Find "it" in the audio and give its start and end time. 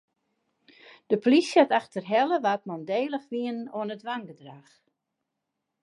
3.95-4.05